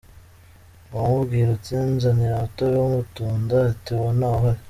[0.93, 4.59] Wamubwira uti nzanira umutobe w’amatunda ati uwo ntawuhari”.